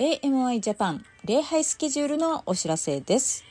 [0.00, 3.42] AMI ジャパン礼拝スケジュールのお知らせです。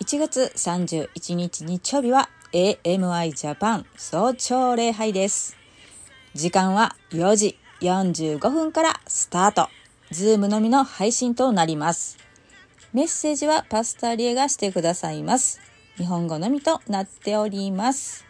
[0.00, 5.56] 1月31日日曜日は AMI ジャパン早朝礼拝です。
[6.34, 9.68] 時間は4時45分からスタート。
[10.10, 12.18] Zoom のみの配信となります。
[12.92, 15.60] メッセージは pastor リエがしてくださいます。
[15.96, 18.24] 日本語のみとなっております。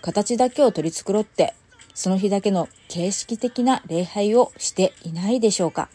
[0.00, 1.54] 形だけを取り繕って、
[1.94, 5.88] その日だけの形式的な礼拝をしていないでしょうか。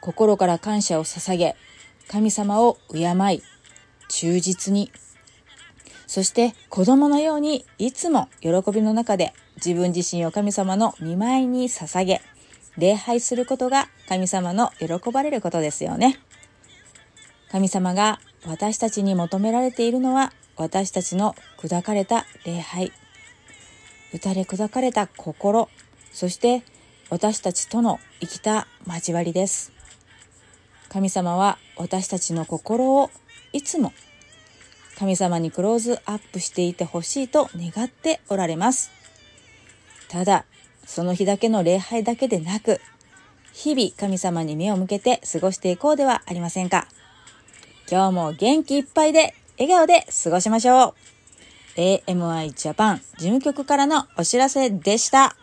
[0.00, 1.56] 心から感謝を捧げ、
[2.08, 3.00] 神様を敬
[3.32, 3.42] い、
[4.08, 4.92] 忠実に、
[6.06, 12.20] そして子供のようにいつも喜びの中で自分自身を神様の見舞いに捧げ、
[12.78, 16.18] 礼拝することが神様の喜ばれることですよね。
[17.50, 22.92] 神様が私たちに求められているのは私たちの砕かれた礼拝、
[24.14, 25.68] 打たれ砕かれた心、
[26.12, 26.62] そして
[27.10, 29.72] 私たちとの生きた交わりです。
[30.88, 33.10] 神様は私たちの心を
[33.52, 33.92] いつも
[34.98, 38.90] 神様にクローズアップしていてほしいと願っておられます。
[40.08, 40.44] ただ、
[40.94, 42.78] その日だけの礼拝だけでなく、
[43.54, 46.86] 日々神様に目を向けて過ごしていこうではありませんか。
[47.90, 50.94] 今日も元気いっぱいで、笑顔で過ごしましょ
[51.76, 51.80] う。
[51.80, 55.34] AMI Japan 事務局からのお知らせでした。